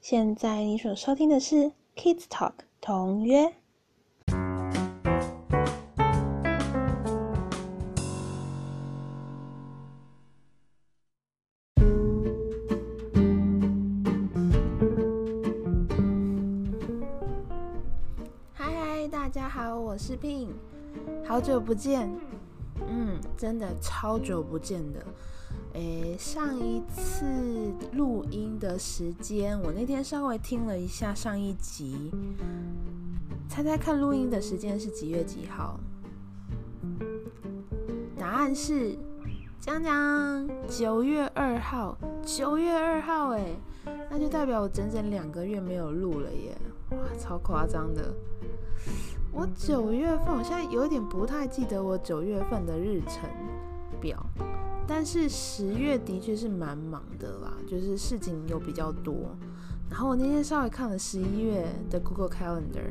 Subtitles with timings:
[0.00, 3.52] 现在你所收听的是 Kids Talk 同约。
[18.54, 20.48] 嗨嗨，大家好，我是 Pin，
[21.26, 22.10] 好久不见，
[22.88, 25.04] 嗯，真的超久不见的。
[25.80, 27.24] 诶，上一次
[27.94, 32.12] 录音的时间，我那天稍微听了一下上一集，
[33.48, 35.80] 猜猜看录音的时间是几月几号？
[38.18, 38.94] 答案是，
[39.58, 43.46] 讲讲九月二号，九月二号，哎，
[44.10, 46.54] 那就代表我整整两个月没有录了耶，
[46.90, 48.14] 哇，超夸张的。
[49.32, 53.30] 我九月份，我现在有点不太记得我九月份的日程
[53.98, 54.22] 表。
[54.92, 59.14] 但是十月的确是蛮忙的啦，就是事情又比较多。
[59.88, 62.90] 然后我那天稍微看了十一月的 Google Calendar，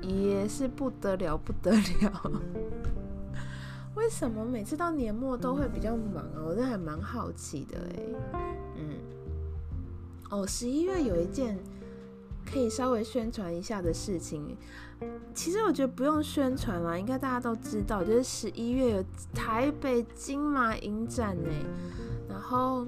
[0.00, 2.32] 也是不得了不得了。
[3.96, 6.38] 为什么每次到年末都会比较忙啊？
[6.46, 8.02] 我真的还蛮好奇的哎。
[8.76, 8.94] 嗯，
[10.30, 11.58] 哦，十一月有一件。
[12.52, 14.56] 可以稍微宣传一下的事情，
[15.32, 21.48] 其实我觉得不用宣传啦，应该大家都知道，就是十一月有台北金马影展呢。
[22.28, 22.86] 然后，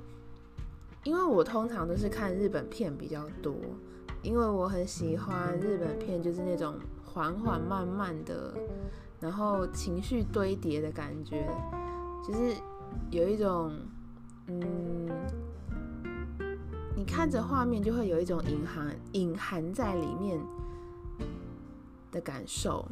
[1.03, 3.55] 因为我通常都是看日本片比较多，
[4.21, 8.53] 因为我很喜欢日本片，就是那种缓缓慢慢的，
[9.19, 11.49] 然后情绪堆叠的感觉，
[12.23, 12.55] 就是
[13.11, 13.73] 有一种
[14.49, 15.09] 嗯。
[16.97, 20.41] 你看着画面就会有一种隐含隐含在里面
[22.13, 22.87] 的感受，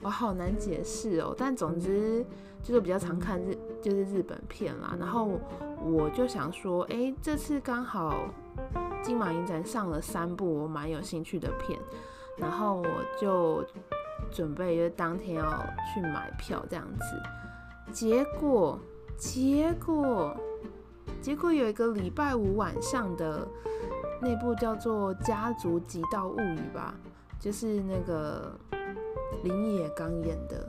[0.00, 1.34] 我好难解释哦。
[1.38, 2.26] 但总之
[2.62, 4.96] 就是比较常看日就是日本片啦。
[4.98, 5.38] 然后
[5.80, 8.14] 我就想说，哎，这次刚好
[9.02, 11.78] 金马影展上了三部我蛮有兴趣的片，
[12.36, 13.64] 然后我就
[14.32, 15.48] 准备就当天要
[15.94, 17.92] 去买票这样子。
[17.92, 18.78] 结果
[19.16, 20.36] 结果。
[21.20, 23.46] 结果有一个礼拜五晚上的
[24.20, 26.94] 那部叫做《家族极道物语》吧，
[27.40, 28.52] 就是那个
[29.42, 30.66] 林野刚演的。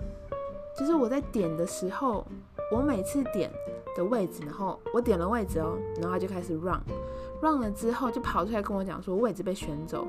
[0.77, 2.25] 就是我在点的时候，
[2.71, 3.51] 我每次点
[3.95, 10.07] 的位置，然后我点了位置哦，然后他就开始 run，run 了之后就跑出来跟我讲说位置被选走。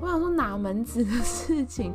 [0.00, 1.94] 我想说哪门子的事情？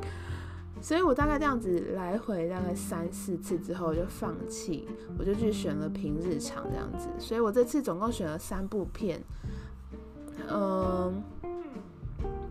[0.84, 4.86] 所以我大概这样子来回大概三四次之后就放弃，
[5.18, 7.08] 我就去选了平日场这样子。
[7.18, 9.24] 所以我这次总共选了三部片，
[10.50, 11.24] 嗯，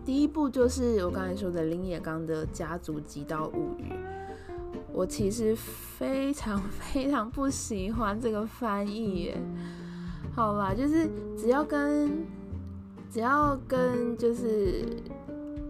[0.03, 3.93] 第一部就是我刚才说的林野刚的《家族极道物语》，
[4.91, 9.37] 我其实非常 非常不喜欢这个翻译耶。
[10.35, 11.07] 好啦，就是
[11.37, 12.25] 只要跟
[13.11, 14.83] 只要跟就是。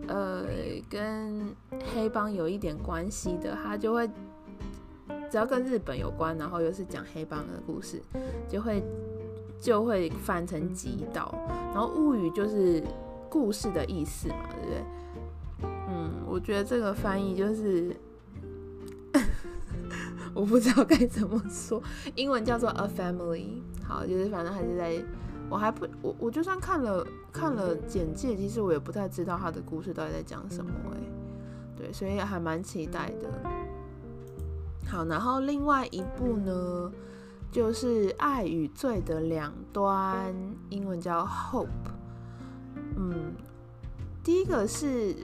[0.07, 0.45] 呃，
[0.89, 1.55] 跟
[1.93, 4.07] 黑帮有一点关系的，他就会
[5.29, 8.01] 只要跟日本有关，然后又是讲黑帮的故事，
[8.47, 8.83] 就会
[9.59, 11.33] 就会翻成极道，
[11.73, 12.83] 然后物语就是
[13.29, 14.83] 故事的意思嘛，对不对？
[15.89, 17.95] 嗯，我觉得这个翻译就是
[20.33, 21.81] 我不知道该怎么说，
[22.15, 25.03] 英文叫做 A Family，好，就是反正还是在。
[25.53, 30.97] 我还不我我就算看了看了简介，其实我也不太知道他的故事到底在讲什么哎，
[31.77, 33.29] 对，所以还蛮期待的。
[34.87, 36.91] 好，然后另外一部呢，
[37.51, 40.33] 就是《爱与罪的两端》，
[40.69, 41.67] 英文叫 Hope。
[42.97, 43.35] 嗯，
[44.23, 45.15] 第一个是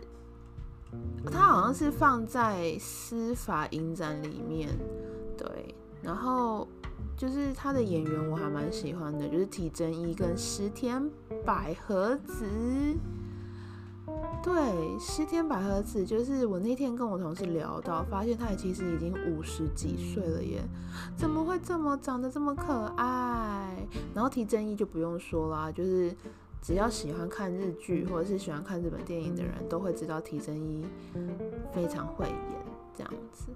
[1.26, 4.70] 它好像是放在司法影展里面，
[5.36, 5.74] 对，
[6.04, 6.68] 然后。
[7.20, 11.12] 就是他的演员我还蛮喜欢的，就是体真一跟石田
[11.46, 12.46] 百合子。
[14.42, 20.64] 对，石田百合子就是我那天跟我同事聊到，发现他也其实已经五十几岁了耶，
[21.18, 23.86] 怎么会这么长得这么可爱？
[24.14, 26.16] 然后提真一就不用说啦，就是
[26.62, 30.86] 只要喜欢看日剧或者是喜欢看日本电影的人都会知道提真一
[31.74, 32.36] 非常会演
[32.96, 33.50] 这样子。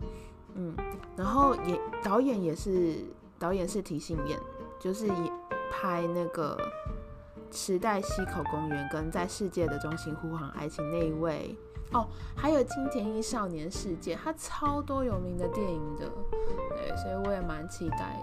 [0.56, 0.75] 嗯，
[1.16, 3.06] 然后也导演也是。
[3.44, 4.40] 导演是提信彦，
[4.80, 5.06] 就是
[5.69, 6.57] 拍那个
[7.54, 11.54] 《池袋西口公园》跟《在世界的中心呼喊爱情》那一位
[11.92, 12.07] 哦，
[12.38, 16.10] 还有《金田一少年事件》，他超多有名的电影的，
[16.69, 18.18] 对，所以我也蛮期待，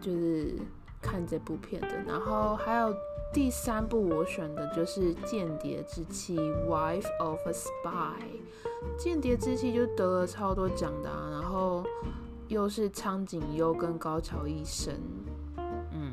[0.00, 0.56] 就是
[1.00, 2.02] 看这部片的。
[2.08, 2.92] 然后还有
[3.32, 6.36] 第三部我选的就是《间谍之妻》
[6.66, 8.18] （Wife of a Spy），
[8.98, 11.84] 《间谍之妻》就得了超多奖的，然后。
[12.48, 14.94] 又是苍井优跟高桥一生，
[15.92, 16.12] 嗯，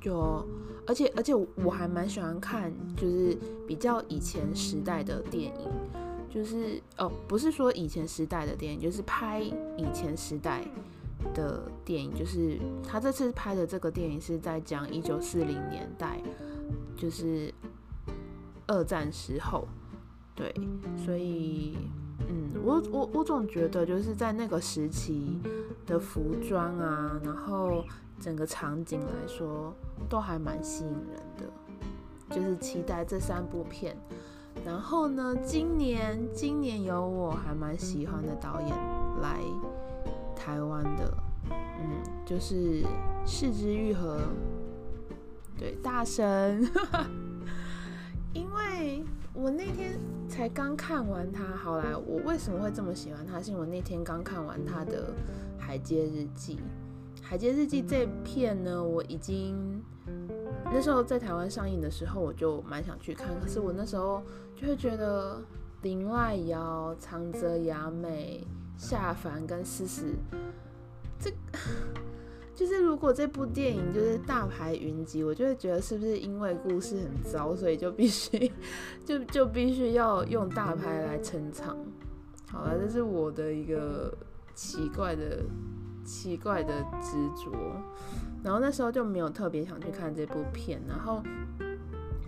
[0.00, 0.44] 就
[0.86, 5.70] 而且而且我还蛮喜欢看，就是比较以前时代的电影，
[6.28, 10.66] 就是哦，不是说以前时代的电影，就是拍以前时代
[11.32, 16.20] 的电影，就是他这次拍的这个电影是在讲一九四零年代，
[16.96, 17.54] 就是
[18.66, 19.68] 二战时候，
[20.34, 20.52] 对，
[20.96, 21.76] 所以。
[22.28, 25.40] 嗯，我我我总觉得就是在那个时期
[25.86, 27.84] 的服装啊，然后
[28.20, 29.74] 整个场景来说
[30.08, 33.96] 都还蛮吸引人的，就是期待这三部片。
[34.64, 38.70] 然后呢，今年今年有我还蛮喜欢的导演
[39.20, 39.40] 来
[40.36, 41.12] 台湾的，
[41.50, 42.84] 嗯，就是
[43.26, 44.20] 四之愈合，
[45.58, 46.66] 对，大神，
[48.32, 49.04] 因为。
[49.34, 49.98] 我那天
[50.28, 53.42] 才刚看完他，好来，我为什么会这么喜欢他？
[53.42, 55.12] 是因为我那天刚看完他的
[55.60, 56.56] 《海街日记》。
[57.20, 59.82] 《海街日记》这片呢，我已经
[60.66, 63.28] 那时候在台湾上映的时候，我就蛮想去看。
[63.40, 64.22] 可是我那时候
[64.54, 65.42] 就会觉得
[65.82, 68.46] 林外瑶、长泽雅美、
[68.78, 70.14] 夏凡跟思思
[71.18, 71.32] 这。
[72.54, 78.50] 就是如果这部电影就是大牌云集，我就会觉得是不是因为故事很糟，所以就必须
[79.04, 81.76] 就就必须要用大牌来撑场。
[82.50, 84.16] 好了，这是我的一个
[84.54, 85.42] 奇怪的
[86.04, 86.72] 奇怪的
[87.02, 87.50] 执着。
[88.44, 91.22] 然后那时候就没有特别想去看这部片，然后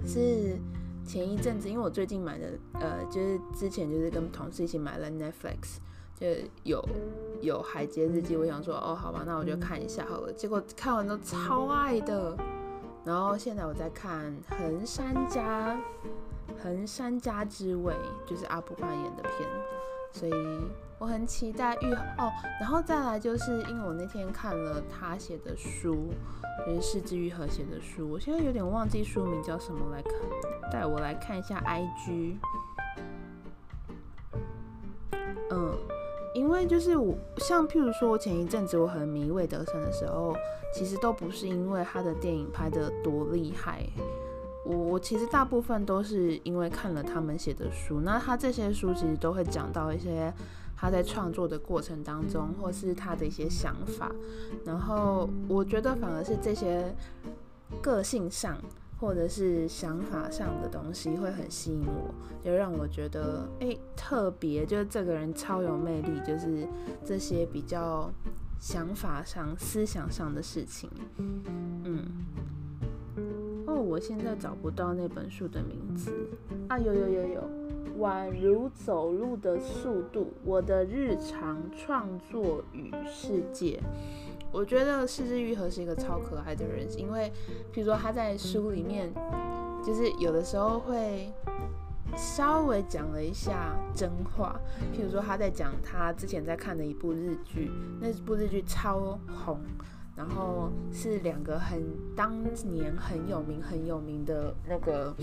[0.04, 0.58] 是
[1.06, 5.76] 前一阵子，因为我最近买的呃，就是之前就是跟同事一起买了 Netflix。
[6.18, 6.26] 就
[6.62, 6.82] 有
[7.42, 10.32] 有海街日记，我想说哦，好吧，那我就看一下好了。
[10.32, 12.34] 结果看完都超爱的，
[13.04, 15.78] 然后现在我在看横山家
[16.62, 17.94] 横山家之味，
[18.26, 19.48] 就是阿布宽演的片，
[20.10, 20.32] 所以
[20.98, 22.32] 我很期待玉哦。
[22.58, 26.08] 然后再来就是因为我那天看了他写的书，
[26.66, 30.12] 就是世之愈合写的书，我现在有点忘记书名叫什么，来看
[30.72, 32.36] 带我来看一下 IG，
[36.46, 40.32] 因为就是我，像譬如说前一阵子我很迷魏德森的时候，
[40.72, 43.84] 其实都不是因为他的电影拍的多厉害，
[44.64, 48.00] 我我其实大部分都是因为看了他们写的书。
[48.00, 50.32] 那他这些书其实都会讲到一些
[50.76, 54.12] 他在创作的过程当中，或是他的一些想法。
[54.64, 56.94] 然后我觉得反而是这些
[57.82, 58.56] 个性上。
[58.98, 66.66] 或者是想法上的东西会很吸引我，就让我觉得哎特别，就是这个人超有魅力，就是
[67.04, 68.10] 这些比较
[68.58, 70.90] 想法上、思想上的事情。
[71.18, 72.04] 嗯，
[73.66, 76.10] 哦，我现在找不到那本书的名字
[76.68, 77.50] 啊，有有有有，
[77.98, 83.78] 宛如走路的速度，我的日常创作与世界。
[84.56, 87.30] 我觉得四之愈合是一个超可爱的人，因为，
[87.74, 89.12] 譬如说他在书里面，
[89.84, 91.30] 就是有的时候会
[92.16, 94.58] 稍微讲了一下真话，
[94.94, 97.70] 譬如说他在讲他之前在看的一部日剧，
[98.00, 99.60] 那部日剧超红。
[100.16, 101.82] 然后是两个很
[102.16, 102.32] 当
[102.64, 105.14] 年很有名很有名的那个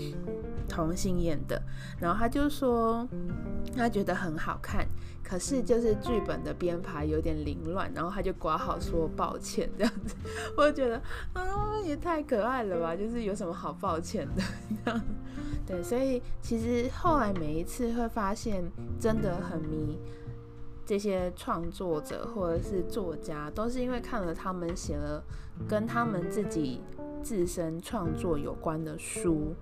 [0.68, 1.60] 同性演的，
[1.98, 3.06] 然后他就说
[3.76, 4.86] 他觉得很好看，
[5.24, 10.14] 可是就是剧本的编排有点凌乱，然后他就挂好说抱歉这样子，
[10.56, 11.02] 我觉得
[11.32, 11.42] 啊
[11.84, 14.42] 也太可爱了吧，就是有什么好抱歉的
[14.84, 15.00] 这样，
[15.66, 18.62] 对，所以其实后来每一次会发现
[19.00, 19.98] 真的很迷。
[20.86, 25.22] 这些创作者或者是作家，都是因为看了他们写了
[25.68, 26.80] 跟他们自己
[27.22, 29.54] 自身创作有关的书，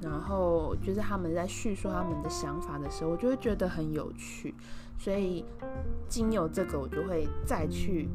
[0.00, 4.54] 然后就是他们在叙述他们的想法的时候，我就会觉得很有趣。
[4.98, 5.44] 所以
[6.08, 8.08] 经有这个，我就会再去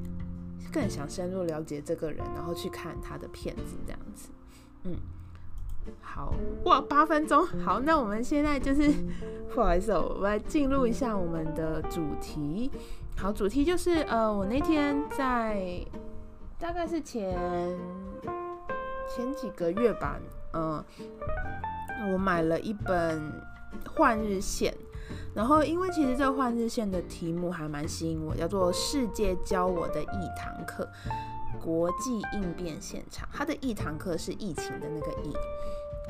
[0.72, 4.30] 更想深入了解这个人，然后去看他的片子这样子，
[4.84, 4.96] 嗯。
[6.02, 6.34] 好
[6.66, 7.46] 哇，八分钟。
[7.64, 8.92] 好，那我们现在就是
[9.54, 12.72] 不好意思，我来进入一下我们的主题。
[13.18, 15.86] 好，主题就是呃，我那天在
[16.60, 17.38] 大概是前
[19.10, 20.20] 前几个月吧，
[20.54, 20.84] 嗯，
[22.14, 23.20] 我买了一本
[23.96, 24.72] 《换日线》，
[25.34, 30.84] 然后因为其实这个《换日线》的题目还蛮吸引我，叫做《世界教我的一堂课》。
[31.60, 35.34] 国际应变现场，它的一堂课是疫情的那个疫，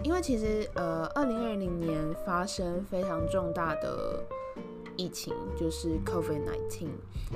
[0.04, 4.24] 因为其实呃，二零二零年发生非常重大的
[4.98, 6.88] 疫情，就是 COVID-19。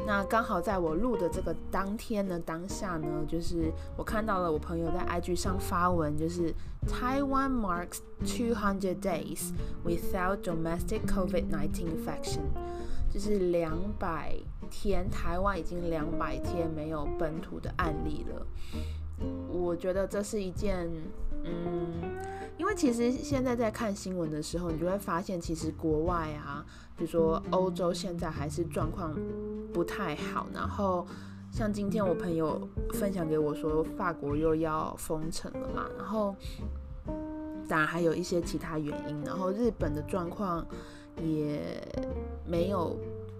[0.06, 6.54] 那刚好在我录的这个当天呢，当下呢，就是我看到了我朋友在 IG 上发文，就是
[6.86, 9.52] Taiwan marks two hundred days
[9.86, 12.42] without domestic COVID-19 infection，
[13.16, 14.36] 就是两百。
[14.68, 18.46] 天，台湾已经两百天没有本土的案例了。
[19.48, 20.90] 我觉得这是一件，
[21.44, 21.94] 嗯，
[22.58, 26.66] 因为其实现在在看新闻的时候，你就会发现，其实国外啊，
[26.98, 29.16] 比如说欧洲现在还是状况
[29.72, 30.48] 不太好。
[30.52, 31.06] 然后
[31.52, 36.36] 像今天我朋友分享给我说，法国又要封城了嘛，然后
[37.70, 39.24] 当然还有一些其他原因。
[39.24, 40.66] 然后日本的状况
[41.24, 41.60] 也
[42.46, 42.98] 没有。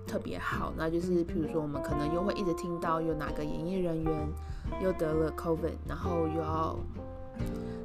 [0.08, 4.14] 特别好，那就是譬如说，我们可能又会一直听到有哪个演艺人员
[4.80, 6.78] 又得了 COVID，然后又要，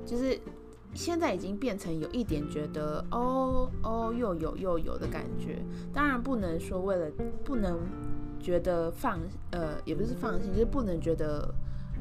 [0.04, 0.38] 就是
[0.92, 5.64] 现在已经变成有一点觉得哦哦又有又有的感觉。
[5.94, 7.10] 当然不能说为了
[7.42, 7.78] 不能
[8.38, 9.18] 觉得放
[9.52, 11.50] 呃也不是放心，就是不能觉得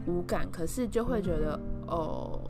[0.05, 2.41] 无感，可是就会觉得哦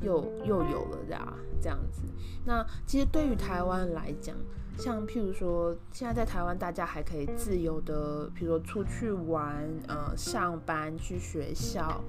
[0.00, 2.02] 又又有了呀这样子。
[2.44, 4.34] 那其实对于台湾来讲，
[4.78, 12.02] 像譬如说，现在在台湾，大家还可以自由的，比如说出去玩，呃，上班，去学校，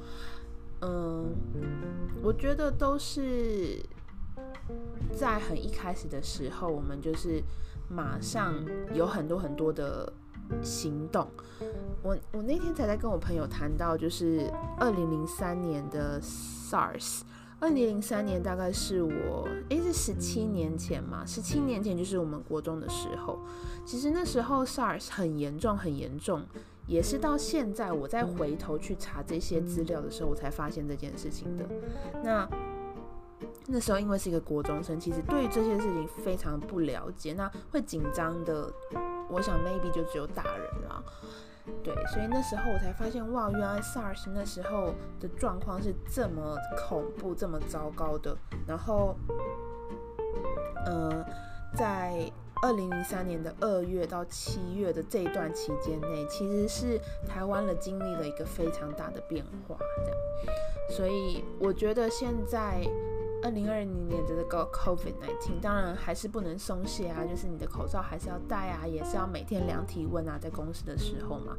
[0.82, 1.34] 嗯，
[2.22, 3.84] 我觉得都是
[5.18, 7.44] 在很一开始的时候，我们就是
[7.90, 8.54] 马上
[8.94, 10.14] 有很多很多的
[10.62, 11.28] 行动。
[12.02, 17.22] 我我那天才在跟我朋友谈到，就是二零零三年的 SARS。
[17.62, 21.26] 二零零三年大概是我，诶，是十七年前嘛？
[21.26, 23.38] 十七年前就是我们国中的时候。
[23.86, 26.42] 其实那时候 SARS 很严重，很严重，
[26.88, 31.66] 也是到现在我再回头去查这些资料的时候，我才发现这件事情的。
[32.24, 32.48] 那
[33.68, 38.72] 那时候因为是一个国中生，其实对这些事情非常不了解，那会紧张的，
[39.30, 41.04] 我想 maybe 就只有大人了。
[41.84, 48.36] 对，所以那时候我才发现，哇，原来 SARS 那时候的状况是这么恐怖、这么糟糕的。
[48.68, 49.16] 然后，
[50.86, 51.26] 呃，
[51.76, 60.18] 在二零零三年的二月到七月的这一段期间内，其实是台湾了经历了一个非常大的变化，这样。
[60.90, 62.82] 所以我觉得现在。
[63.42, 71.56] 二零二零年的这个 COVID nineteen，当然还是不能松懈啊，就是你的口罩还是要戴啊，也是要每天量体温啊，在公司的时候嘛。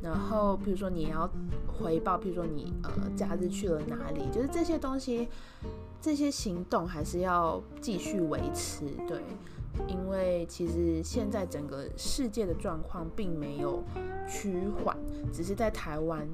[0.00, 1.28] 然后，比如说你要
[1.66, 5.28] 回报，比如说你呃假日去了哪里，就是这些东西，
[6.00, 9.20] 这些行动还是要继续维持，对，
[9.88, 13.82] 因为其实现在整个世界的状况并没有
[14.28, 14.96] 趋缓，
[15.32, 16.28] 只是在台湾，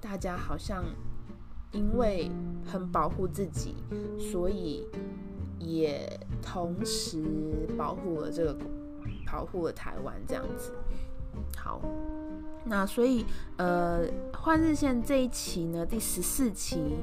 [0.00, 0.82] 大家好像。
[1.72, 2.30] 因为
[2.66, 3.76] 很保护自己，
[4.18, 4.86] 所以
[5.58, 6.08] 也
[6.42, 7.22] 同时
[7.76, 8.56] 保护了这个，
[9.30, 10.72] 保护了台湾这样子。
[11.56, 11.80] 好，
[12.64, 13.24] 那所以
[13.56, 16.96] 呃，换日线这一期呢，第十四期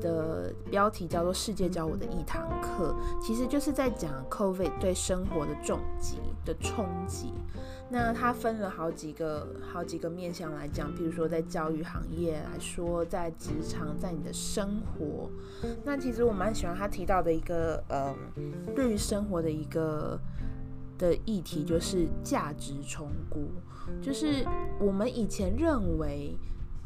[0.00, 7.32] 的标题叫做《世界教我的一堂课》，其实就是在讲 COVID 对生活的重击的冲击。
[7.94, 15.30] 那它分了好几个好几个面向来讲，比如说在教育行业来说，在职场，在你的生活。
[15.84, 18.12] 那其实我蛮喜欢他提到的一个，嗯，
[18.74, 20.18] 对于生活的一个
[20.98, 23.46] 的议题，就是价值重估。
[24.02, 24.44] 就是
[24.80, 26.36] 我们以前认为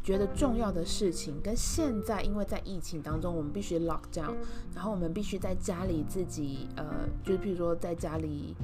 [0.03, 4.35] 觉得重要的事情，跟现在因为在疫情当中，我们必须 lock down，
[4.75, 6.85] 然后我们必须在家里自己，呃，
[7.25, 8.55] 就是比如说在家里。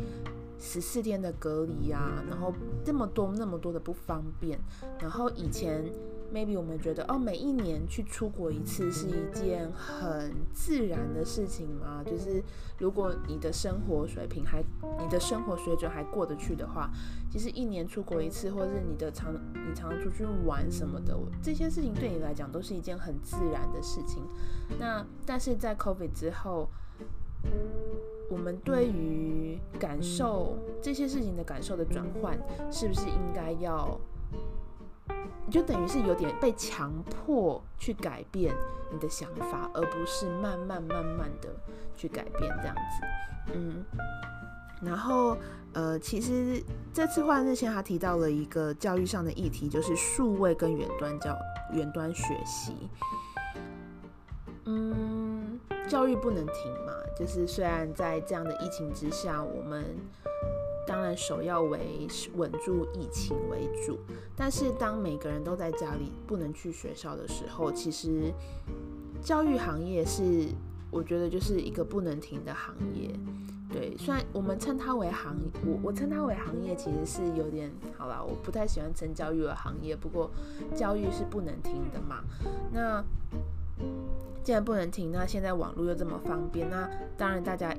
[0.65, 2.51] 十四天的隔离啊，然后
[2.83, 4.59] 这么多那么多的不方便，
[4.99, 5.85] 然后以前
[6.33, 12.43] maybe 我们觉得哦，每一年去出国一次是一件很自然的事情嘛，就是
[12.79, 14.65] 如果你的生活水平还，
[14.99, 16.91] 你的生活水准还过得去的话，
[17.31, 24.23] 其实一年出国一次，或者是你的常你常出去玩什么的，这些事情对你来讲都是一件很自然的事情。
[24.81, 26.71] 那但是在 COVID 之后。
[28.31, 32.39] 我们对于感受这些事情的感受的转换，
[32.71, 33.99] 是不是应该要，
[35.51, 38.55] 就等于是有点被强迫去改变
[38.91, 41.49] 你的想法，而不是慢慢慢慢的
[41.95, 43.53] 去改变这样子。
[43.55, 43.85] 嗯，
[44.83, 45.37] 然后
[45.75, 46.63] 呃，其实
[46.93, 51.37] 这次换日线他提到了一个教育上的议题，就是数位跟远端教
[51.73, 52.89] 远端学习。
[54.65, 56.93] 嗯，教育不能停嘛。
[57.19, 59.85] 就是虽然在这样的疫情之下，我们
[60.87, 63.99] 当然首要为稳住疫情为主，
[64.37, 68.33] 但是当每个人都在家里不能去学校的时候，其实
[69.23, 70.49] 教育行业是
[70.91, 73.11] 我觉得就是一个不能停的行业。
[73.73, 75.35] 对，虽然我们称它为行，
[75.67, 80.31] 我我称它为行业，其实是有点好了，我不太喜欢称教育为行业，不过
[80.77, 82.23] 教育是不能停的嘛。
[82.71, 83.03] 那
[84.43, 87.75] 既然不能听，那现在网络又这么方便，那当然大家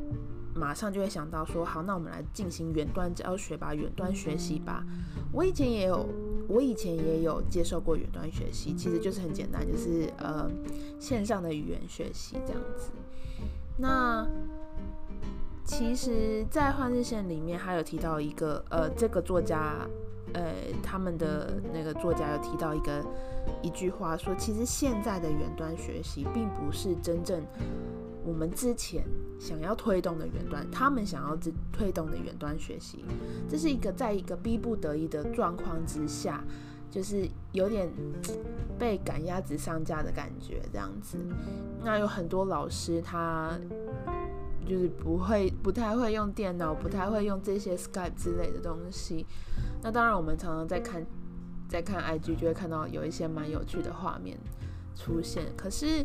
[0.55, 4.83] 马上就会想到说，好，那我们来进行远端教学吧，远端学习吧。
[5.31, 6.07] 我以前也有，
[6.47, 10.49] 我以前也有接受过远端学习，其实就是很简单，就是呃
[10.99, 12.89] 线上的语言学习这样子。
[13.77, 14.27] 那
[15.63, 19.87] 其实，在换日线里面还有提到一个，呃，这个作家。
[20.35, 23.01] 呃，他们的那个作家有提到一个
[23.61, 27.41] 一句话，说其实现在的远端学习并不是真正
[28.25, 29.05] 我们之前
[29.39, 33.05] 想要推动的远端，他们想要推推动的远端学习，
[33.47, 36.43] 这是一个在一个逼不得已的状况之下，
[36.91, 37.89] 就是有点
[38.77, 41.17] 被赶鸭子上架的感觉这样子。
[41.81, 43.57] 那有很多老师他。
[44.65, 49.25] 就是不会，不太会用电脑，不太会用这些 Skype 之类的东西。
[49.83, 51.05] 那当然，我们常常在看，
[51.69, 54.37] 在看 IG 就会看到有一些蛮有趣的画面
[54.95, 55.45] 出现。
[55.55, 56.03] 可是，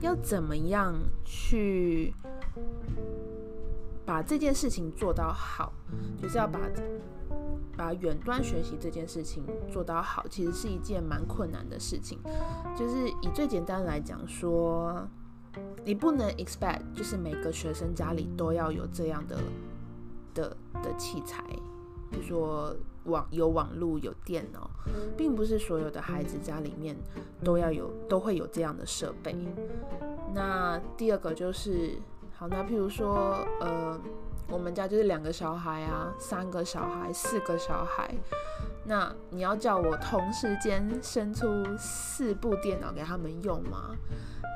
[0.00, 2.14] 要怎么样去
[4.06, 5.72] 把这件事情做到好，
[6.20, 6.58] 就是要把
[7.76, 12.18] 把远端学习这件事情做到好，其实是一件蛮困难的事情。
[12.74, 15.06] 就是以最简单来讲说。
[15.84, 19.36] 你不能 expect 就是每个学生家里都要有这样的
[20.34, 21.42] 的的器材，
[22.10, 24.68] 比如说网有网络有电脑，
[25.16, 26.96] 并不是所有的孩子家里面
[27.44, 29.36] 都要有都会有这样的设备。
[30.34, 31.92] 那第二个就是
[32.34, 33.98] 好，那譬如说呃，
[34.48, 38.12] 我们家就是两个小孩啊，三个小孩，四个小孩，
[38.86, 43.96] 那你要叫我同时间生出四部电脑给他们用吗？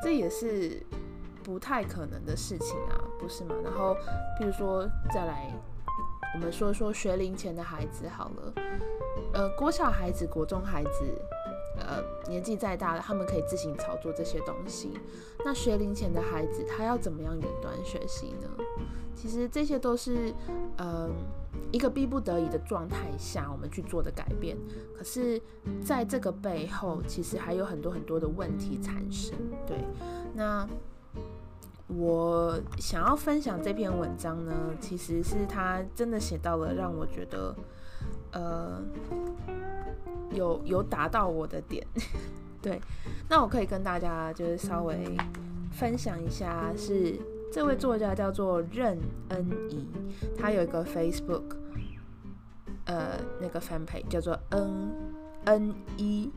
[0.03, 0.81] 这也是
[1.43, 3.55] 不太可能的事情啊，不是吗？
[3.65, 3.95] 然后，
[4.39, 5.53] 比如说，再来，
[6.35, 8.53] 我们说说学龄前的孩子好了，
[9.35, 11.05] 呃，国小孩子、国中孩子，
[11.81, 14.93] 呃，年纪再大了，他们可以自行操作这些东西。
[15.45, 18.49] 那学龄前的孩子，他要怎么样远端学习呢？
[19.15, 20.33] 其实这些都是，
[20.79, 21.11] 嗯，
[21.71, 24.57] 一个逼不得已的状态下，我们去做的改变。
[24.97, 25.41] 可是，
[25.85, 29.37] 在这个背后，其实还有很多很多的问题产生。
[29.67, 29.77] 对，
[30.35, 30.67] 那
[31.89, 37.55] 我想要分享这篇文章呢，其实是他真的写到了让我觉得，
[38.33, 38.83] 呃，
[40.31, 41.87] 有有达到我的点。
[42.63, 42.81] 对，
[43.29, 45.17] 那我可以跟大家就是稍微
[45.73, 47.19] 分享一下是。
[47.53, 48.97] 这位作家叫做任
[49.31, 49.85] 恩怡，
[50.39, 51.43] 他有一个 Facebook，
[52.85, 54.93] 呃，那个 fan page 叫做 N
[55.47, 56.31] N 一，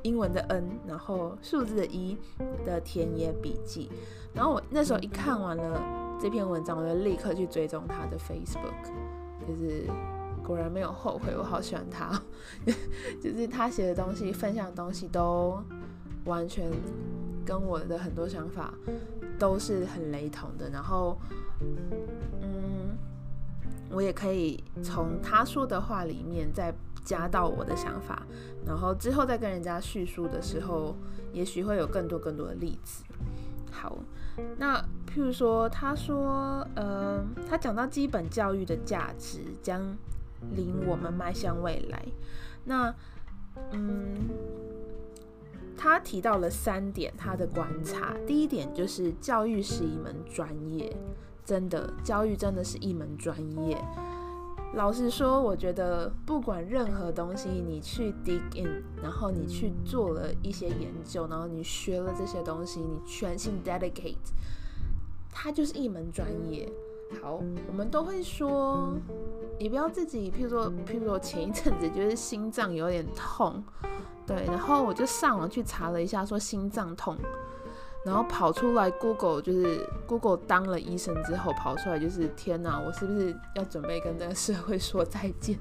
[0.00, 2.16] 英文的 N，然后数字的一
[2.64, 3.90] 的田野笔记。
[4.32, 8.88] 然后我那时候一看完了这篇文章，我就立刻去追踪他的 Facebook，
[9.46, 9.84] 就是
[10.48, 12.20] 果然没有后悔，我好喜欢他，
[13.22, 15.62] 就是他写的东西、分享的东西都
[16.24, 16.70] 完全
[17.44, 18.72] 跟我的很多想法。
[19.38, 21.16] 都是很雷同的，然后，
[22.42, 22.98] 嗯，
[23.88, 28.26] 我也可以从他说的话里面再加到我的想法，
[28.66, 30.96] 然后之后再跟人家叙述的时候，
[31.32, 33.04] 也许会有更多更多的例子。
[33.70, 33.96] 好，
[34.56, 39.96] 那譬如说，他说，呃，他讲到基本教育的价值将
[40.54, 42.06] 领我们迈向未来，
[42.64, 42.94] 那，
[43.72, 44.28] 嗯。
[45.80, 50.92] 他提到了三点他的观察，第一点就是教育是一门专业，
[51.44, 53.80] 真的，教育真的是一门专业。
[54.74, 64.16] 老实说，我觉得不管任何东西，你去 dig in，然后你去做了一些研究，然后你学了这些东西，你全心 dedicate，
[65.30, 66.68] 它就是一门专业。
[67.22, 68.94] 好，我们都会说，
[69.58, 73.62] 你不要自己，譬如说，譬如说前一阵子就是心脏有点痛。
[74.26, 77.16] 对，然后我就上网去查了一下，说心脏痛，
[78.04, 85.58] 然后跑出来 Google，就是 Google 当了医生之后跑出来，就是天哪，我是不是要准备跟这个社会说再见？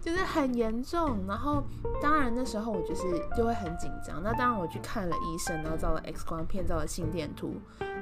[0.00, 1.18] 就是很严重。
[1.26, 1.62] 然后
[2.02, 3.02] 当然那时候我就是
[3.36, 4.22] 就会很紧张。
[4.22, 7.54] 那当然我去看了医生，然后照了 X 光片，照了心电图，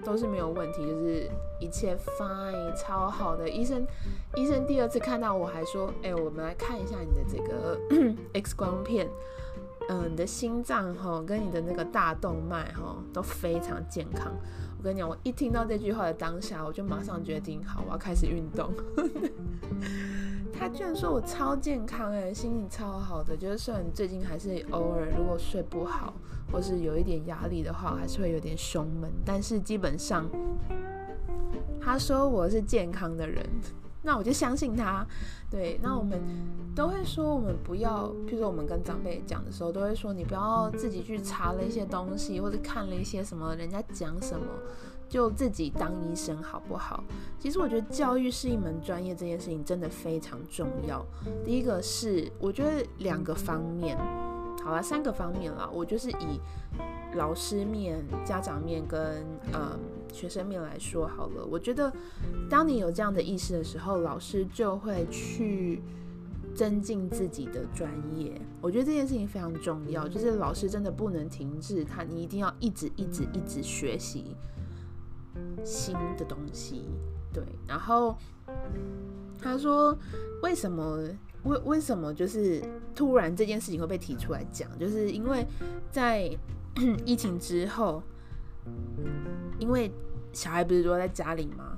[0.04, 3.48] 都是没有问题，就是一切 fine，超好的。
[3.48, 3.86] 医生
[4.34, 7.78] 医生第二次看到我还说，哎，我们来看一下你的这个
[8.34, 9.08] X 光片。
[9.88, 14.32] 嗯，你的心脏哈跟你的那个大动脉哈都非常健康。
[14.82, 18.68] 我跟你讲，我一听到这句话的当下，我就马上决定，好，我要开始运动。
[20.52, 23.36] 他居然说我超健康哎，心情超好的。
[23.36, 26.12] 就是虽然最近还是偶尔如果睡不好，
[26.50, 29.08] 或是有一点压力的话，还是会有点胸闷。
[29.24, 30.28] 但是基本上，
[31.80, 33.48] 他说我是健康的人。
[34.02, 35.06] 那我就相信他。
[35.50, 36.20] 对，那我们
[36.74, 44.46] 都会说，我们不要，譬如说我们跟长辈讲的时候，都会说，你不要自己去查了一些东西，或者看了一些什么人家讲什么，
[45.10, 47.04] 就自己当医生好不好？
[47.38, 51.04] 其实我觉得教育是一门专业，这件事情真的非常重要。
[51.44, 53.98] 第一个是，我觉得两个方面，
[54.64, 56.40] 好了，三个方面啦，我就是以
[57.14, 59.78] 老师面、家长面跟嗯。
[60.12, 61.90] 学生面来说好了，我觉得
[62.50, 65.80] 当你有这样的意识的时候，老师就会去
[66.54, 68.38] 增进自己的专业。
[68.60, 74.36] 我觉得这件事情非常重要，就是老师真的不能停滞，他你一定要一直一直一直学习
[75.64, 76.84] 新的东西。
[77.32, 78.14] 对，然后
[79.40, 79.96] 他说
[80.42, 81.08] 为什么
[81.44, 82.62] 为为什么就是
[82.94, 85.46] 突然这件事情会被提出来讲，就是因为
[85.90, 86.30] 在
[87.04, 88.02] 疫情之后。
[89.58, 89.92] 因为
[90.32, 91.76] 小孩不是都在家里吗？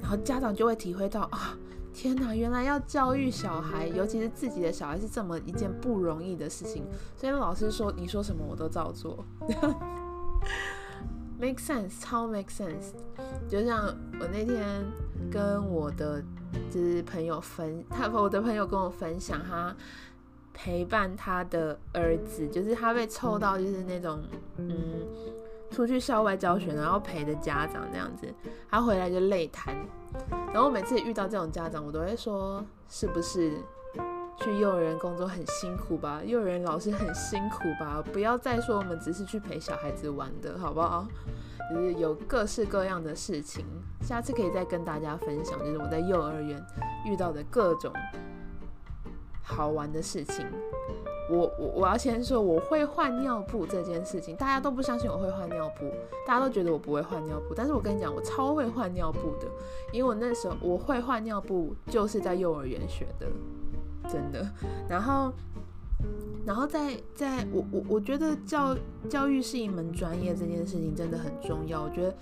[0.00, 1.56] 然后家长就会体会到啊，
[1.92, 6.84] 天哪，原来要教育小孩，尤其是自己的小孩，是这么一件不容易的事情。
[7.16, 9.24] 所以老师说你说什么我都照做，
[11.40, 12.92] make sense，超 make sense。
[13.48, 13.86] 就像
[14.20, 14.84] 我那天
[15.28, 16.22] 跟我的
[16.70, 19.74] 就是朋友分，他我的朋友跟我分享，他
[20.52, 24.20] 陪伴他的儿子，就是他被凑到就是那种
[24.56, 24.70] 嗯。
[25.70, 28.26] 出去校外教学，然后陪着家长这样子，
[28.70, 29.74] 他回来就累瘫。
[30.52, 33.54] 然后每次遇到这种家长，我都会说：是不是
[34.36, 36.20] 去幼儿园工作很辛苦吧？
[36.22, 38.04] 幼儿园老师很辛苦吧？
[38.12, 41.08] 不要再说我们只是去陪小孩子玩的，好不好？
[41.70, 43.64] 就是有各式各样的事情，
[44.02, 46.62] 下次可以再跟大家分享，就是我在幼儿园
[47.06, 47.90] 遇到的各种
[49.42, 50.46] 好玩的事情。
[51.30, 55.90] 我我我要先说我会换尿布这件事情，大家都不相信我会换尿布，
[56.26, 57.54] 大家都觉得我不会换尿布。
[57.54, 59.46] 但是我跟你讲，我超会换尿布的，
[59.92, 63.26] 因为我那时候我会换尿布就是在幼儿园学的，
[64.10, 64.46] 真的。
[64.88, 65.32] 然后，
[66.44, 68.76] 然后在在我我我觉得教
[69.08, 71.82] 教育是一门专业，这件事情真的很重要。
[71.82, 72.14] 我觉得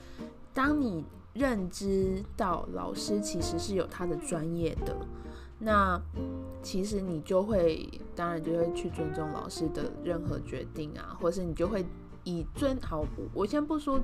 [0.54, 4.94] 当你认知到老师其实是有他的专业的。
[5.62, 6.00] 那
[6.62, 11.84] 其实你就会，当然就会去尊重老师的任何决定啊，或是你就会
[12.24, 14.00] 以尊好，我先不说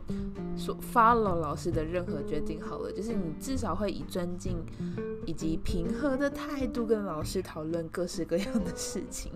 [0.54, 4.56] 说 follow 老师的任何决定好了，就是你至少会以尊敬
[5.24, 9.32] 以及平和的态度跟老师讨论各式各样的事情，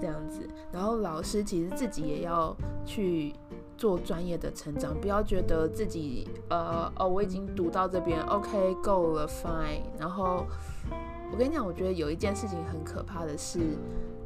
[0.00, 0.48] 这样子。
[0.72, 3.34] 然后老师其实自己也要去
[3.76, 10.46] 做专业的成长，不要觉得自己呃哦我已经读到这边，OK 够了，fine，然后。
[11.32, 13.76] 我跟你讲，我觉得有一件事情很可怕的是，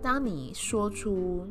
[0.03, 1.47] 当你说出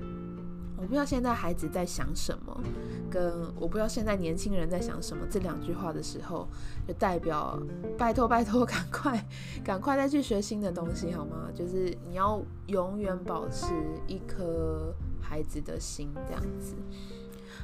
[0.76, 2.60] “我不知道现在孩子在想什么”
[3.08, 6.48] 跟“我不知道现在年轻人在想什么”这两句话的时候，
[6.88, 7.56] 就代表
[7.96, 9.24] 拜托拜托，赶快
[9.62, 11.50] 赶快再去学新的东西好吗？
[11.54, 13.66] 就是你要永远保持
[14.08, 16.74] 一颗孩子的心这样子。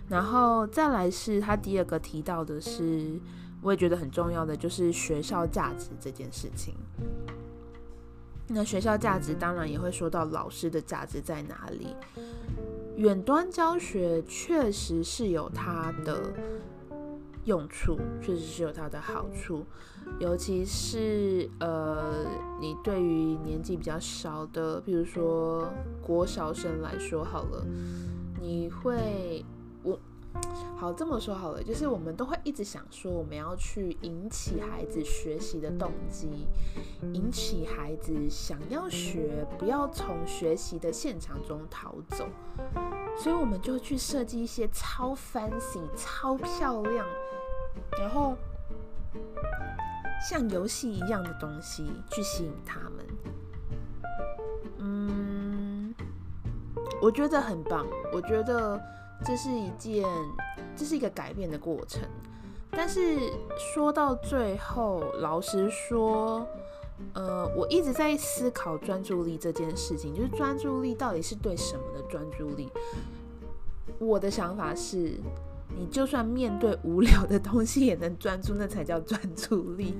[0.08, 3.18] 然后再来是他第二个提到的是。
[3.62, 6.74] 我也觉得很重要的就是学校价值这件事情。
[8.48, 11.96] 那学校价值当然也会说到老师的价值在哪里。
[12.96, 16.32] 远端教学确实是有它的
[17.44, 19.64] 用处，确实是有它的好处，
[20.20, 22.24] 尤其是呃，
[22.60, 25.68] 你对于年纪比较小的，比如说
[26.00, 27.66] 国小生来说好了，
[28.40, 29.44] 你会。
[30.78, 36.46] 好，这么说好了，就是我们都会一直想说，我们要去引起孩子学习的动机，
[37.14, 42.28] 引起孩子想要学，不要从学习的现场中逃走，
[43.16, 47.06] 所以我们就去设计一些超 fancy、超漂亮，
[47.98, 48.36] 然后
[50.28, 53.06] 像游戏一样的东西去吸引他们。
[54.78, 55.94] 嗯，
[57.00, 58.78] 我觉得很棒，我觉得。
[59.24, 60.04] 这是一件，
[60.76, 62.02] 这是一个改变的过程。
[62.70, 63.18] 但是
[63.58, 66.46] 说到最后，老实说，
[67.14, 72.70] 呃，我一直在思考专注力这件事情，就是专注力到底是对什么的专注力？
[73.98, 75.18] 我的想法是，
[75.76, 79.94] 你就算面对无聊的东西也能专注，那才叫专注力。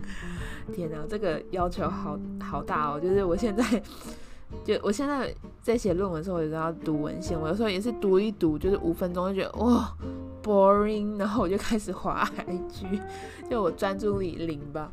[0.74, 3.00] 天哪，这个要求好好大哦！
[3.00, 3.64] 就是我现在。
[4.64, 9.96] 就我现在在写论文的时候，我有时候要读文献，我有时候也是读一读，就是五分钟就觉得哇
[10.42, 13.00] boring，然后我就开始滑 IG，
[13.50, 14.92] 就我专注力零吧。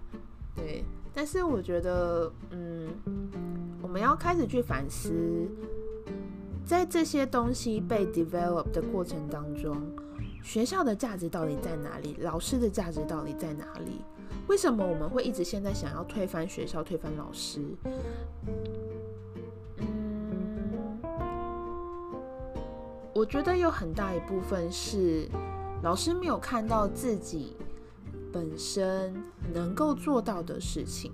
[0.55, 2.89] 对，但是我觉得，嗯，
[3.81, 5.11] 我们要开始去反思，
[6.65, 9.75] 在这些东西被 develop 的过程当中，
[10.43, 12.17] 学校的价值到底在哪里？
[12.21, 14.01] 老师的价值到底在哪里？
[14.47, 17.61] 为什么我们会一直现在想要推翻学校、推翻老师？
[23.15, 25.29] 我觉得有很大一部分是
[25.83, 27.55] 老师没有看到自己
[28.31, 29.13] 本身
[29.53, 31.11] 能够做到的事情。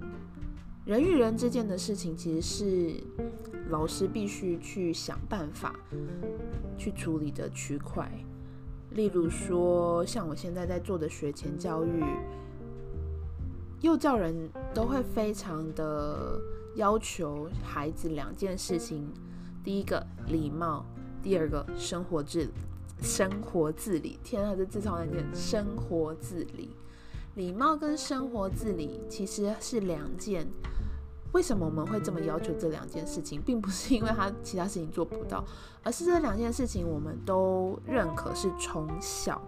[0.86, 3.04] 人与人之间的事情，其实是
[3.70, 5.76] 老师必须去想办法
[6.78, 8.10] 去处理的区块。
[8.92, 12.02] 例如说，像我现在在做的学前教育，
[13.82, 16.40] 幼教人都会非常的
[16.76, 19.06] 要求孩子两件事情：
[19.64, 20.86] 第一个礼貌，
[21.22, 22.50] 第二个生活自
[23.02, 24.20] 生活自理。
[24.24, 25.24] 天啊，这字超难念！
[25.34, 26.76] 生活自理，
[27.36, 30.48] 礼貌跟生活自理其实是两件。
[31.32, 35.46] 为什么我们会这么要求这两件事情，并不是因为他其他事情做不到，
[35.84, 39.40] 而是这两件事情我们都认可是从小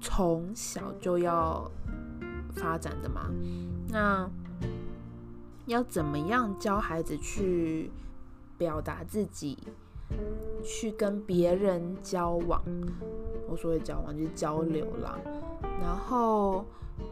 [0.00, 1.70] 从小就要
[2.56, 3.30] 发展的嘛。
[3.88, 4.28] 那
[5.66, 7.92] 要怎么样教孩子去
[8.58, 9.56] 表达自己，
[10.64, 12.62] 去跟别人交往？
[13.48, 15.18] 我所谓交往就是交流啦，
[15.80, 16.64] 然后。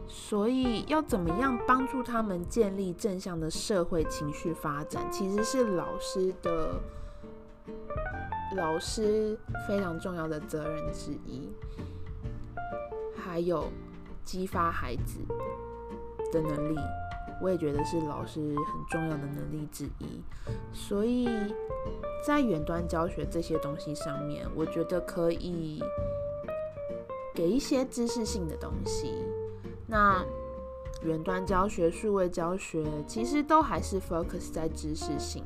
[0.07, 6.79] 所以要怎么样帮助他们建立正向的社会情绪发展，其实是老师的
[8.55, 9.35] 老师
[9.67, 11.49] 非常重要的责任之一。
[13.15, 13.65] 还有
[14.23, 15.19] 激发孩子
[16.31, 16.77] 的能力，
[17.41, 20.21] 我也觉得是老师很重要的能力之一。
[20.73, 21.27] 所以
[22.25, 25.81] 在远端教学这些东西上面，我觉得可以
[27.33, 29.13] 给一些知识性的东西。
[29.87, 30.23] 那
[31.03, 35.43] 远端教学、数位教学，其实都还是 focus 在知识性。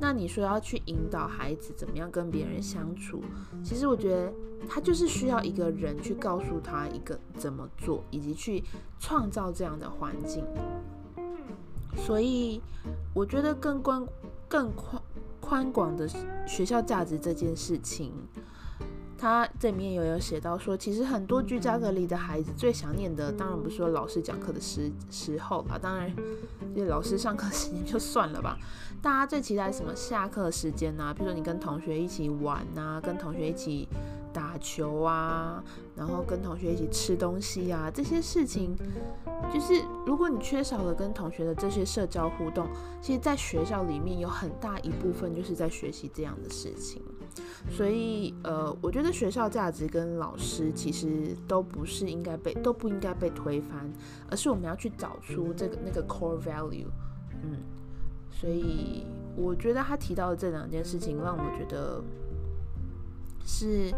[0.00, 3.22] 那你说要去引导孩子怎么样跟别人相处，
[3.62, 4.32] 其实我觉得
[4.68, 8.64] 他就是需要一个人去告诉他一个怎么做，以及去
[8.98, 10.44] 创造这样的环境。
[11.96, 12.60] 所以
[13.14, 14.06] 我觉得更宽、
[14.48, 15.02] 更宽
[15.40, 16.08] 宽广的
[16.46, 18.12] 学校价值这件事情。
[19.18, 26.14] 他这里面有有写到说，其实很多居家隔离的孩子最想念的，当然不是说老师讲课的时时候吧，当然，
[26.76, 28.58] 就老师上课时间就算了吧。
[29.00, 29.96] 大家最期待什么？
[29.96, 33.88] 下课时间呐，比如说你跟同学一起玩呐，跟同学一起
[34.36, 35.64] 打球啊，
[35.96, 38.76] 然后跟同学一起吃东西啊，这些事情，
[39.50, 42.68] 就是如果你缺少了跟同学的这些社交互动，
[43.00, 47.00] 其实在学校里面有很大一部分就是在学习这样的事情。
[47.70, 53.90] 所以，呃，我觉得学校价值跟老师其实都不是应该被都不应该被推翻，
[54.30, 56.86] 而是我们要去找出这个那个 core value。
[57.42, 57.58] 嗯，
[58.30, 62.02] 所以我觉得他提到的这两件事情，让我觉得
[63.46, 63.90] 是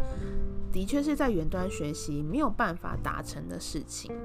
[0.71, 4.15] 的确是在远端学习没有办法达成的事情。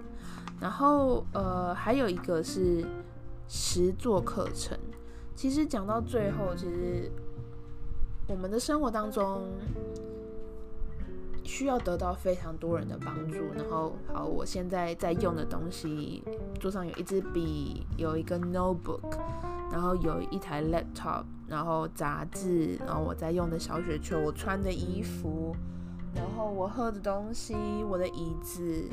[0.61, 2.87] 然后，呃，还有一个是
[3.49, 4.79] 实作课程。
[5.35, 7.11] 其实讲到最后，其实。
[8.27, 9.43] 我们的生活当中
[11.45, 13.53] 需要得到非常多人的帮助。
[13.55, 16.25] 然后，好，我现在在用的东西，
[16.59, 19.19] 桌上有一支笔，有一个 notebook，
[19.71, 25.55] 然后有一台 laptop，然后杂志，然后我在用的小雪球，我穿的衣服，
[26.15, 27.55] 然后我喝的东西，
[27.89, 28.89] 我的椅子。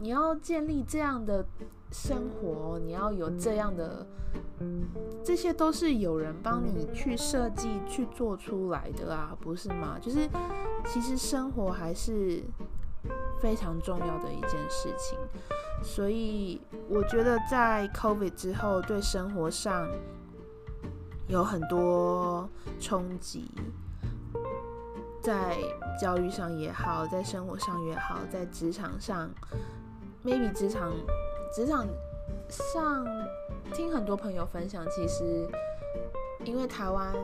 [0.00, 1.44] 你要建立这样的
[1.90, 4.06] 生活，你要有这样的，
[5.22, 9.96] 这些都是有人帮你去设计、去做出来的啊，不是吗？
[10.00, 10.28] 就是
[10.86, 12.42] 其实生活还是
[13.40, 15.16] 非常重要的一件事情，
[15.82, 19.88] 所以我觉得在 COVID 之后，对生活上
[21.28, 22.48] 有很多
[22.80, 23.50] 冲击，
[25.22, 25.56] 在
[26.00, 29.30] 教育上也好，在生活上也好，在职场上。
[30.24, 30.92] Maybe 职场
[31.52, 31.86] 职场
[32.48, 33.06] 上
[33.72, 35.46] 听很多朋友分享，其实
[36.44, 37.14] 因为台湾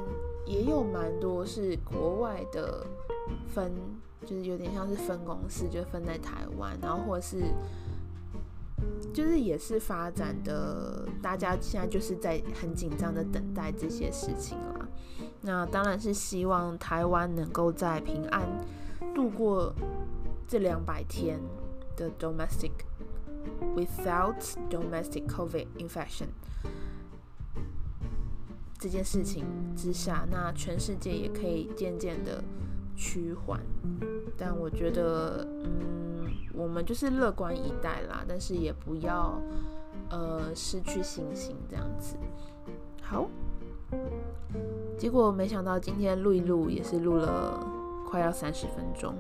[0.47, 2.87] 也有蛮多是国外的
[3.53, 3.73] 分，
[4.27, 7.43] 就是有点像是分公司，就分在台湾，然后或者是
[9.13, 14.89] 就是也是发展的，大家现在就是在很紧张的等待这些事情啦。
[15.43, 18.47] 那当然是希望台湾能够在平安
[19.15, 19.73] 度过
[20.47, 21.39] 这两百天
[22.01, 22.73] 的 domestic。
[23.75, 24.37] Without
[24.69, 26.27] domestic COVID infection
[28.79, 32.43] 这件事情之下，那全世界也可以渐渐的
[32.97, 33.61] 趋缓。
[34.37, 39.41] 但我觉得，嗯，我们就是乐观以待啦，但是也不要
[40.11, 42.17] 呃失去信心这样子。
[43.03, 43.27] 好，
[44.99, 47.67] 结果没想到今天录一录也是录了
[48.07, 49.15] 快要三十分钟。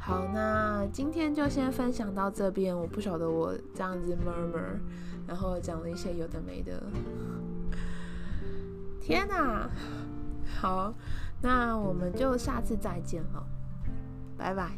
[0.00, 2.76] 好，那今天就先分享到这边。
[2.76, 4.78] 我不晓得我这样子 murmur，
[5.28, 6.82] 然后讲了一些有的没的。
[9.00, 9.68] 天哪！
[10.60, 10.92] 好，
[11.42, 13.46] 那我们就下次再见了，
[14.36, 14.72] 拜拜。